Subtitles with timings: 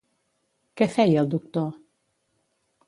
[0.81, 1.69] Què feia el doctor?